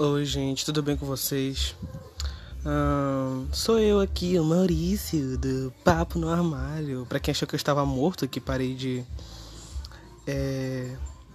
Oi, 0.00 0.24
gente, 0.24 0.64
tudo 0.64 0.80
bem 0.80 0.96
com 0.96 1.04
vocês? 1.04 1.74
sou 3.52 3.80
eu 3.80 3.98
aqui, 3.98 4.38
o 4.38 4.44
Maurício, 4.44 5.36
do 5.36 5.74
Papo 5.82 6.20
no 6.20 6.28
Armário. 6.28 7.04
Pra 7.08 7.18
quem 7.18 7.32
achou 7.32 7.48
que 7.48 7.56
eu 7.56 7.56
estava 7.56 7.84
morto, 7.84 8.28
que 8.28 8.38
parei 8.38 8.76
de. 8.76 9.04
É, 10.24 10.94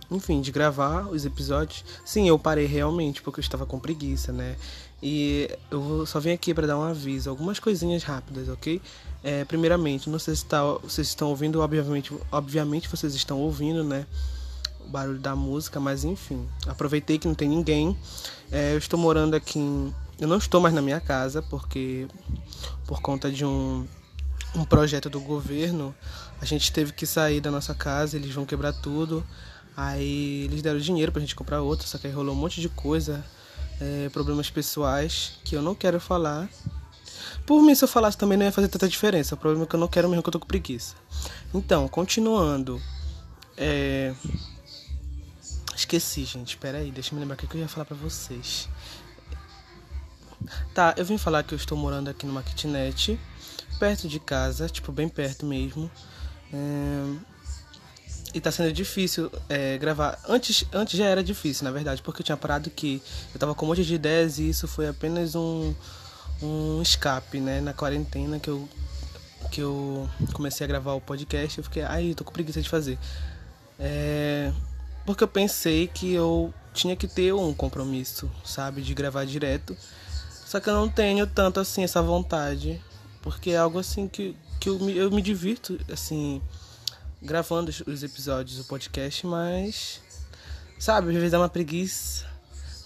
enfim, 0.10 0.39
de 0.39 0.49
gravar 0.49 1.10
os 1.10 1.26
episódios. 1.26 1.84
Sim, 2.05 2.29
eu 2.29 2.39
parei 2.39 2.65
realmente, 2.65 3.21
porque 3.21 3.41
eu 3.41 3.44
estava 3.44 3.66
com 3.66 3.77
preguiça, 3.77 4.31
né? 4.31 4.55
E 5.02 5.50
eu 5.70 6.05
só 6.05 6.21
vim 6.21 6.32
aqui 6.32 6.54
para 6.54 6.66
dar 6.66 6.77
um 6.77 6.84
aviso, 6.84 7.30
algumas 7.30 7.59
coisinhas 7.59 8.04
rápidas, 8.04 8.48
ok? 8.48 8.82
É, 9.21 9.43
primeiramente, 9.43 10.09
não 10.09 10.20
sei 10.20 10.38
se 10.38 10.45
tá, 10.45 10.64
vocês 10.75 11.09
estão 11.09 11.27
ouvindo, 11.27 11.59
obviamente, 11.59 12.14
obviamente 12.32 12.88
vocês 12.88 13.14
estão 13.14 13.41
ouvindo, 13.41 13.84
né? 13.84 14.05
O 14.86 14.89
barulho 14.89 15.20
da 15.20 15.36
música, 15.36 15.79
mas 15.79 16.04
enfim. 16.04 16.47
Aproveitei 16.68 17.18
que 17.18 17.27
não 17.27 17.36
tem 17.36 17.49
ninguém. 17.49 17.97
É, 18.52 18.73
eu 18.73 18.77
estou 18.77 18.99
morando 18.99 19.36
aqui 19.36 19.59
em, 19.59 19.94
Eu 20.20 20.27
não 20.27 20.38
estou 20.38 20.62
mais 20.62 20.73
na 20.73 20.81
minha 20.81 20.99
casa, 20.99 21.41
porque 21.41 22.08
por 22.85 23.02
conta 23.02 23.31
de 23.31 23.45
um, 23.45 23.88
um 24.55 24.63
projeto 24.63 25.09
do 25.09 25.20
governo, 25.20 25.95
a 26.39 26.45
gente 26.45 26.72
teve 26.72 26.91
que 26.94 27.05
sair 27.05 27.41
da 27.41 27.49
nossa 27.49 27.73
casa, 27.73 28.17
eles 28.17 28.34
vão 28.34 28.45
quebrar 28.45 28.73
tudo. 28.73 29.25
Aí 29.75 30.44
eles 30.44 30.61
deram 30.61 30.80
dinheiro 30.80 31.11
pra 31.11 31.20
gente 31.20 31.36
comprar 31.36 31.61
outra, 31.61 31.88
só 31.88 31.97
que 31.97 32.08
aí 32.08 32.13
rolou 32.13 32.36
um 32.36 32.38
monte 32.38 32.61
de 32.61 32.70
coisa 32.70 33.25
é, 33.81 34.09
problemas 34.09 34.50
pessoais 34.50 35.34
que 35.44 35.55
eu 35.55 35.61
não 35.61 35.73
quero 35.75 36.00
falar. 36.00 36.50
Por 37.45 37.61
mim, 37.61 37.75
se 37.75 37.84
eu 37.84 37.88
falasse 37.88 38.17
também 38.17 38.38
não 38.38 38.45
ia 38.45 38.52
fazer 38.52 38.67
tanta 38.67 38.88
diferença. 38.88 39.36
O 39.36 39.38
problema 39.38 39.66
é 39.66 39.67
que 39.67 39.75
eu 39.75 39.80
não 39.80 39.88
quero 39.88 40.08
mesmo 40.08 40.23
que 40.23 40.30
eu 40.30 40.34
tô 40.34 40.39
com 40.39 40.47
preguiça. 40.47 40.95
Então, 41.53 41.88
continuando. 41.88 42.81
É... 43.58 44.13
Esqueci, 45.95 46.25
gente. 46.25 46.57
Pera 46.57 46.79
aí, 46.79 46.89
deixa 46.89 47.11
eu 47.11 47.13
me 47.15 47.20
lembrar 47.20 47.35
o 47.35 47.38
que 47.38 47.55
eu 47.55 47.61
ia 47.61 47.67
falar 47.67 47.85
pra 47.85 47.95
vocês. 47.95 48.67
Tá, 50.73 50.95
eu 50.97 51.05
vim 51.05 51.19
falar 51.19 51.43
que 51.43 51.53
eu 51.53 51.55
estou 51.55 51.77
morando 51.77 52.09
aqui 52.09 52.25
numa 52.25 52.41
kitnet, 52.41 53.19
perto 53.77 54.08
de 54.08 54.19
casa, 54.19 54.67
tipo, 54.67 54.91
bem 54.91 55.08
perto 55.08 55.45
mesmo. 55.45 55.91
É 56.52 57.33
e 58.33 58.41
tá 58.41 58.52
sendo 58.52 58.73
difícil 58.73 59.31
é, 59.47 59.77
gravar. 59.77 60.19
Antes, 60.27 60.66
antes 60.73 60.97
já 60.97 61.05
era 61.05 61.23
difícil, 61.23 61.66
na 61.66 61.69
verdade, 61.69 62.02
porque 62.02 62.22
eu 62.22 62.25
tinha 62.25 62.35
parado 62.35 62.72
que 62.72 63.00
eu 63.31 63.39
tava 63.39 63.53
com 63.53 63.63
um 63.63 63.69
monte 63.69 63.85
de 63.85 63.94
ideias 63.94 64.39
e 64.39 64.50
isso 64.50 64.67
foi 64.67 64.88
apenas 64.88 65.35
um, 65.35 65.75
um 66.41 66.81
escape, 66.81 67.39
né? 67.39 67.61
Na 67.61 67.73
quarentena 67.73 68.39
que 68.39 68.50
eu, 68.50 68.67
que 69.52 69.61
eu 69.61 70.09
comecei 70.33 70.66
a 70.66 70.67
gravar 70.67 70.94
o 70.94 71.02
podcast, 71.02 71.59
eu 71.59 71.63
fiquei, 71.63 71.83
ai, 71.83 72.16
tô 72.16 72.23
com 72.23 72.31
preguiça 72.31 72.59
de 72.59 72.67
fazer. 72.67 72.97
É, 73.80 74.52
porque 75.06 75.23
eu 75.23 75.28
pensei 75.28 75.88
que 75.88 76.14
eu 76.14 76.54
tinha 76.73 76.96
que 76.96 77.08
ter 77.08 77.34
um 77.34 77.54
compromisso, 77.54 78.30
sabe? 78.44 78.82
De 78.82 78.94
gravar 78.94 79.26
direto. 79.26 79.76
Só 80.46 80.59
que 80.59 80.70
eu 80.70 80.73
não 80.73 80.90
tenho 80.90 81.26
tanto 81.28 81.59
assim 81.59 81.84
essa 81.84 82.02
vontade. 82.02 82.82
Porque 83.22 83.52
é 83.52 83.58
algo 83.58 83.80
assim 83.80 84.08
que, 84.08 84.36
que 84.59 84.70
eu, 84.70 84.80
me, 84.80 84.96
eu 84.96 85.09
me 85.09 85.22
divirto, 85.22 85.80
assim 85.92 86.42
gravando 87.22 87.72
os 87.88 88.04
episódios 88.04 88.58
do 88.58 88.66
podcast, 88.66 89.26
mas 89.26 90.02
sabe, 90.78 91.08
às 91.08 91.14
vezes 91.14 91.31
dá 91.31 91.40
uma 91.40 91.48
preguiça, 91.48 92.26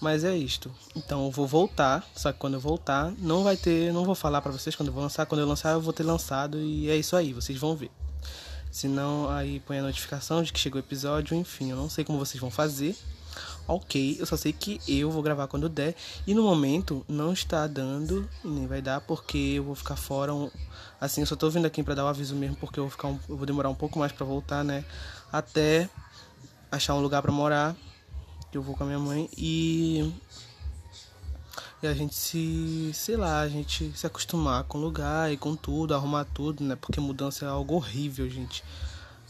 mas 0.00 0.22
é 0.22 0.36
isto. 0.36 0.70
Então 0.94 1.24
eu 1.24 1.30
vou 1.32 1.46
voltar, 1.46 2.08
só 2.14 2.32
que 2.32 2.38
quando 2.38 2.54
eu 2.54 2.60
voltar, 2.60 3.12
não 3.18 3.42
vai 3.42 3.56
ter, 3.56 3.92
não 3.92 4.04
vou 4.04 4.14
falar 4.14 4.40
para 4.40 4.52
vocês 4.52 4.76
quando 4.76 4.90
eu 4.90 4.92
vou 4.92 5.02
lançar, 5.02 5.26
quando 5.26 5.40
eu 5.40 5.46
lançar 5.46 5.72
eu 5.72 5.80
vou 5.80 5.92
ter 5.92 6.04
lançado 6.04 6.60
e 6.60 6.88
é 6.88 6.96
isso 6.96 7.16
aí, 7.16 7.32
vocês 7.32 7.58
vão 7.58 7.74
ver. 7.74 7.90
Senão 8.78 9.28
aí 9.28 9.58
põe 9.58 9.80
a 9.80 9.82
notificação 9.82 10.40
de 10.40 10.52
que 10.52 10.60
chegou 10.60 10.80
o 10.80 10.84
episódio, 10.84 11.36
enfim, 11.36 11.70
eu 11.70 11.76
não 11.76 11.90
sei 11.90 12.04
como 12.04 12.16
vocês 12.16 12.40
vão 12.40 12.48
fazer. 12.48 12.96
Ok, 13.66 14.16
eu 14.20 14.24
só 14.24 14.36
sei 14.36 14.52
que 14.52 14.80
eu 14.86 15.10
vou 15.10 15.20
gravar 15.20 15.48
quando 15.48 15.68
der. 15.68 15.96
E 16.24 16.32
no 16.32 16.44
momento 16.44 17.04
não 17.08 17.32
está 17.32 17.66
dando, 17.66 18.30
nem 18.44 18.68
vai 18.68 18.80
dar, 18.80 19.00
porque 19.00 19.36
eu 19.36 19.64
vou 19.64 19.74
ficar 19.74 19.96
fora 19.96 20.32
um, 20.32 20.48
Assim, 21.00 21.22
eu 21.22 21.26
só 21.26 21.34
tô 21.34 21.50
vindo 21.50 21.66
aqui 21.66 21.82
para 21.82 21.96
dar 21.96 22.04
o 22.04 22.06
aviso 22.06 22.36
mesmo, 22.36 22.54
porque 22.54 22.78
eu 22.78 22.84
vou, 22.84 22.90
ficar 22.92 23.08
um, 23.08 23.18
eu 23.28 23.36
vou 23.36 23.44
demorar 23.44 23.68
um 23.68 23.74
pouco 23.74 23.98
mais 23.98 24.12
para 24.12 24.24
voltar, 24.24 24.62
né? 24.62 24.84
Até 25.32 25.90
achar 26.70 26.94
um 26.94 27.00
lugar 27.00 27.20
para 27.20 27.32
morar, 27.32 27.74
eu 28.52 28.62
vou 28.62 28.76
com 28.76 28.84
a 28.84 28.86
minha 28.86 29.00
mãe 29.00 29.28
e 29.36 30.14
e 31.82 31.86
a 31.86 31.94
gente 31.94 32.14
se, 32.14 32.90
sei 32.92 33.16
lá, 33.16 33.40
a 33.40 33.48
gente 33.48 33.92
se 33.96 34.06
acostumar 34.06 34.64
com 34.64 34.78
o 34.78 34.80
lugar 34.80 35.32
e 35.32 35.36
com 35.36 35.54
tudo, 35.54 35.94
arrumar 35.94 36.24
tudo, 36.24 36.64
né? 36.64 36.74
Porque 36.76 36.98
mudança 37.00 37.44
é 37.44 37.48
algo 37.48 37.74
horrível, 37.74 38.28
gente. 38.28 38.64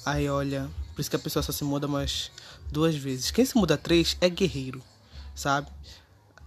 Aí 0.05 0.29
olha, 0.29 0.71
por 0.95 1.01
isso 1.01 1.11
que 1.11 1.17
a 1.17 1.19
pessoa 1.19 1.43
só 1.43 1.53
se 1.53 1.63
muda 1.63 1.87
mais 1.87 2.31
duas 2.71 2.97
vezes. 2.97 3.31
Quem 3.31 3.45
se 3.45 3.57
muda 3.57 3.77
três 3.77 4.17
é 4.21 4.31
guerreiro, 4.31 4.83
sabe? 5.35 5.69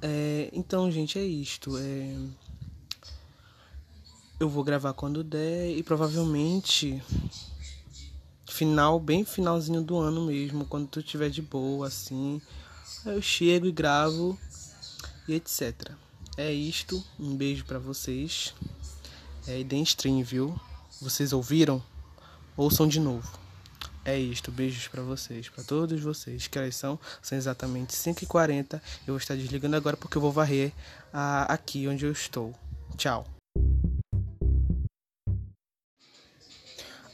É, 0.02 0.50
então, 0.54 0.90
gente, 0.90 1.20
é 1.20 1.24
isto. 1.24 1.78
É, 1.78 2.16
eu 4.40 4.50
vou 4.50 4.64
gravar 4.64 4.94
quando 4.94 5.24
der 5.24 5.70
e 5.70 5.84
provavelmente 5.84 7.00
final, 8.50 9.00
bem 9.00 9.24
finalzinho 9.24 9.84
do 9.84 9.98
ano 9.98 10.26
mesmo, 10.26 10.66
quando 10.66 10.88
tu 10.88 11.00
estiver 11.00 11.30
de 11.30 11.42
boa 11.42 11.88
assim, 11.88 12.42
eu 13.06 13.22
chego 13.22 13.68
e 13.68 13.72
gravo 13.72 14.38
e 15.28 15.34
etc. 15.34 15.92
É 16.38 16.52
isto, 16.52 17.04
um 17.20 17.36
beijo 17.36 17.66
para 17.66 17.80
vocês. 17.80 18.54
É, 19.48 19.60
stream, 19.60 20.24
viu? 20.24 20.60
Vocês 21.02 21.34
ouviram? 21.34 21.84
Ouçam 22.56 22.88
de 22.88 23.00
novo. 23.00 23.40
É 24.04 24.18
isto, 24.18 24.52
beijos 24.52 24.88
para 24.88 25.04
vocês, 25.04 25.50
para 25.50 25.64
todos 25.64 26.02
vocês. 26.02 26.48
Que 26.48 26.58
horas 26.58 26.76
são? 26.76 27.00
São 27.22 27.38
exatamente 27.38 27.94
5h40. 27.94 28.74
Eu 29.06 29.14
vou 29.14 29.18
estar 29.18 29.36
desligando 29.36 29.76
agora 29.76 29.96
porque 29.96 30.18
eu 30.18 30.22
vou 30.22 30.32
varrer 30.32 30.72
a, 31.14 31.52
aqui 31.54 31.88
onde 31.88 32.06
eu 32.06 32.12
estou. 32.12 32.54
Tchau. 32.98 33.26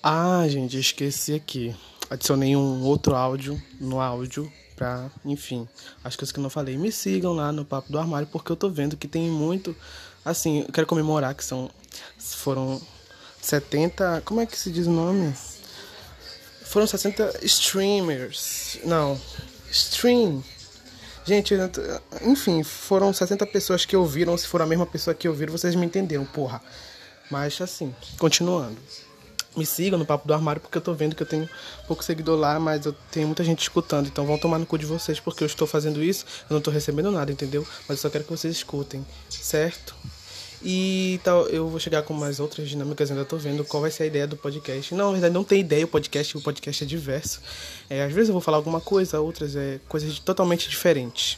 Ah, 0.01 0.45
gente, 0.47 0.77
esqueci 0.77 1.33
aqui. 1.33 1.75
Adicionei 2.09 2.55
um 2.55 2.83
outro 2.83 3.15
áudio 3.15 3.61
no 3.81 3.99
áudio 3.99 4.51
pra, 4.77 5.09
enfim, 5.25 5.67
as 6.03 6.15
coisas 6.15 6.31
que 6.31 6.39
eu 6.39 6.43
não 6.43 6.49
falei. 6.49 6.77
Me 6.77 6.91
sigam 6.91 7.33
lá 7.33 7.51
no 7.51 7.65
Papo 7.65 7.91
do 7.91 7.99
Armário, 7.99 8.27
porque 8.31 8.51
eu 8.51 8.55
tô 8.55 8.69
vendo 8.69 8.95
que 8.95 9.07
tem 9.07 9.29
muito. 9.29 9.75
Assim, 10.23 10.61
eu 10.61 10.71
quero 10.71 10.87
comemorar 10.87 11.33
que 11.35 11.43
são. 11.43 11.69
Foram 12.17 12.79
70. 13.41 14.21
Como 14.23 14.39
é 14.39 14.45
que 14.45 14.57
se 14.57 14.71
diz 14.71 14.87
o 14.87 14.91
nome? 14.91 15.33
Foram 16.63 16.85
60 16.85 17.39
streamers. 17.43 18.77
Não, 18.85 19.19
stream. 19.71 20.43
Gente, 21.25 21.55
enfim, 22.21 22.63
foram 22.63 23.11
60 23.11 23.45
pessoas 23.47 23.83
que 23.83 23.97
ouviram. 23.97 24.37
Se 24.37 24.47
for 24.47 24.61
a 24.61 24.65
mesma 24.65 24.85
pessoa 24.85 25.13
que 25.13 25.27
ouviram, 25.27 25.51
vocês 25.51 25.75
me 25.75 25.85
entenderam, 25.85 26.23
porra. 26.25 26.61
Mas 27.29 27.59
assim, 27.59 27.93
continuando 28.17 28.77
me 29.57 29.65
sigam 29.65 29.97
no 29.97 30.05
Papo 30.05 30.27
do 30.27 30.33
Armário, 30.33 30.61
porque 30.61 30.77
eu 30.77 30.81
tô 30.81 30.93
vendo 30.93 31.15
que 31.15 31.23
eu 31.23 31.27
tenho 31.27 31.49
pouco 31.87 32.03
seguidor 32.03 32.37
lá, 32.37 32.59
mas 32.59 32.85
eu 32.85 32.93
tenho 33.11 33.27
muita 33.27 33.43
gente 33.43 33.61
escutando. 33.61 34.07
Então 34.07 34.25
vão 34.25 34.37
tomar 34.37 34.59
no 34.59 34.65
cu 34.65 34.77
de 34.77 34.85
vocês, 34.85 35.19
porque 35.19 35.43
eu 35.43 35.47
estou 35.47 35.67
fazendo 35.67 36.03
isso, 36.03 36.25
eu 36.49 36.53
não 36.53 36.61
tô 36.61 36.71
recebendo 36.71 37.11
nada, 37.11 37.31
entendeu? 37.31 37.65
Mas 37.87 37.97
eu 37.97 38.01
só 38.03 38.09
quero 38.09 38.23
que 38.23 38.31
vocês 38.31 38.55
escutem, 38.55 39.05
certo? 39.29 39.95
E 40.63 41.19
tal, 41.23 41.47
eu 41.49 41.67
vou 41.67 41.79
chegar 41.79 42.01
com 42.01 42.13
mais 42.13 42.39
outras 42.39 42.67
dinâmicas, 42.67 43.11
ainda 43.11 43.23
tô 43.23 43.37
vendo 43.37 43.63
qual 43.63 43.81
vai 43.81 43.91
ser 43.91 44.03
a 44.03 44.05
ideia 44.07 44.25
do 44.25 44.35
podcast. 44.35 44.93
Não, 44.95 45.07
na 45.07 45.11
verdade 45.11 45.33
não 45.33 45.43
tem 45.43 45.59
ideia 45.59 45.85
o 45.85 45.87
podcast, 45.87 46.35
o 46.35 46.41
podcast 46.41 46.83
é 46.83 46.87
diverso. 46.87 47.41
É, 47.89 48.03
às 48.03 48.11
vezes 48.11 48.29
eu 48.29 48.33
vou 48.33 48.41
falar 48.41 48.57
alguma 48.57 48.81
coisa, 48.81 49.19
outras 49.19 49.55
é 49.55 49.79
coisas 49.87 50.17
totalmente 50.19 50.67
diferentes. 50.67 51.37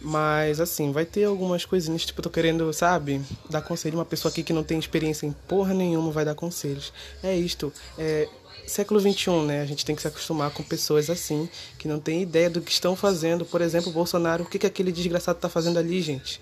Mas 0.00 0.60
assim, 0.60 0.92
vai 0.92 1.04
ter 1.04 1.24
algumas 1.24 1.64
coisinhas, 1.64 2.06
tipo, 2.06 2.20
eu 2.20 2.22
tô 2.22 2.30
querendo, 2.30 2.72
sabe, 2.72 3.20
dar 3.50 3.60
conselho. 3.60 3.98
Uma 3.98 4.04
pessoa 4.04 4.30
aqui 4.30 4.42
que 4.42 4.52
não 4.52 4.64
tem 4.64 4.78
experiência 4.78 5.26
em 5.26 5.32
porra 5.32 5.74
nenhuma 5.74 6.10
vai 6.10 6.24
dar 6.24 6.34
conselhos. 6.34 6.92
É 7.22 7.36
isto. 7.36 7.72
É 7.98 8.28
século 8.66 9.00
XXI, 9.00 9.30
né? 9.46 9.60
A 9.60 9.66
gente 9.66 9.84
tem 9.84 9.94
que 9.94 10.02
se 10.02 10.08
acostumar 10.08 10.50
com 10.52 10.62
pessoas 10.62 11.10
assim, 11.10 11.48
que 11.76 11.88
não 11.88 11.98
tem 11.98 12.22
ideia 12.22 12.48
do 12.48 12.60
que 12.60 12.70
estão 12.70 12.94
fazendo. 12.96 13.44
Por 13.44 13.60
exemplo, 13.60 13.92
Bolsonaro, 13.92 14.44
o 14.44 14.46
que, 14.46 14.58
que 14.58 14.66
aquele 14.66 14.92
desgraçado 14.92 15.38
tá 15.38 15.48
fazendo 15.48 15.78
ali, 15.78 16.00
gente? 16.00 16.40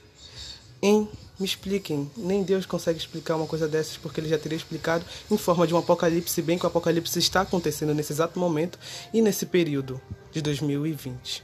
Hein? 0.81 1.08
Me 1.38 1.46
expliquem. 1.46 2.11
Nem 2.16 2.43
Deus 2.43 2.66
consegue 2.66 2.99
explicar 2.99 3.37
uma 3.37 3.46
coisa 3.46 3.66
dessas 3.66 3.96
porque 3.96 4.20
ele 4.20 4.28
já 4.28 4.38
teria 4.38 4.56
explicado 4.56 5.04
em 5.31 5.38
forma 5.38 5.66
de 5.66 5.75
um 5.75 5.78
apocalipse, 5.78 6.40
bem 6.43 6.58
que 6.58 6.64
o 6.64 6.69
apocalipse 6.69 7.19
está 7.19 7.40
acontecendo 7.40 7.94
nesse 7.94 8.12
exato 8.12 8.38
momento 8.38 8.78
e 9.12 9.22
nesse 9.22 9.46
período 9.46 10.00
de 10.32 10.43
2020. 10.43 11.43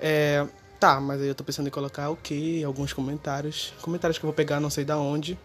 É, 0.00 0.46
Tá, 0.84 1.00
mas 1.00 1.18
aí 1.22 1.28
eu 1.28 1.34
tô 1.34 1.42
pensando 1.42 1.66
em 1.66 1.70
colocar 1.70 2.10
o 2.10 2.16
que, 2.16 2.62
alguns 2.62 2.92
comentários. 2.92 3.72
Comentários 3.80 4.18
que 4.18 4.24
eu 4.26 4.28
vou 4.28 4.34
pegar 4.34 4.60
não 4.60 4.68
sei 4.68 4.84
da 4.84 4.98
onde. 4.98 5.38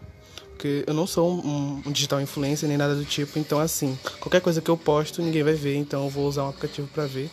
Porque 0.50 0.84
eu 0.86 0.92
não 0.92 1.06
sou 1.06 1.32
um, 1.32 1.82
um, 1.86 1.90
digital 1.90 2.20
influencer 2.20 2.68
nem 2.68 2.76
nada 2.76 2.94
do 2.94 3.06
tipo. 3.06 3.38
Então, 3.38 3.58
assim, 3.58 3.98
qualquer 4.20 4.42
coisa 4.42 4.60
que 4.60 4.68
eu 4.68 4.76
posto, 4.76 5.22
ninguém 5.22 5.42
vai 5.42 5.54
ver. 5.54 5.76
Então, 5.76 6.04
eu 6.04 6.10
vou 6.10 6.28
usar 6.28 6.44
um 6.44 6.50
aplicativo 6.50 6.86
para 6.88 7.06
ver. 7.06 7.30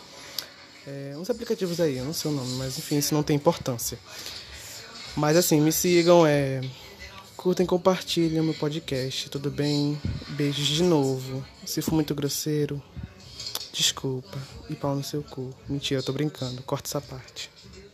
É, 0.86 1.16
uns 1.18 1.28
aplicativos 1.28 1.82
aí, 1.82 1.98
eu 1.98 2.04
não 2.06 2.14
sei 2.14 2.30
o 2.30 2.34
nome, 2.34 2.50
mas 2.54 2.78
enfim, 2.78 2.96
isso 2.96 3.12
não 3.12 3.22
tem 3.22 3.36
importância. 3.36 3.98
Mas, 5.14 5.36
assim, 5.36 5.60
me 5.60 5.70
sigam, 5.70 6.26
é. 6.26 6.62
Curtem, 7.36 7.66
compartilhem 7.66 8.40
meu 8.40 8.54
podcast, 8.54 9.28
tudo 9.28 9.50
bem? 9.50 10.00
Beijos 10.28 10.66
de 10.66 10.82
novo. 10.82 11.44
Se 11.66 11.82
for 11.82 11.92
muito 11.92 12.14
grosseiro, 12.14 12.82
desculpa. 13.70 14.38
E 14.70 14.74
pau 14.74 14.96
no 14.96 15.04
seu 15.04 15.22
cu. 15.22 15.50
Mentira, 15.68 16.00
eu 16.00 16.04
tô 16.04 16.14
brincando. 16.14 16.62
Corta 16.62 16.88
essa 16.88 17.02
parte. 17.02 17.50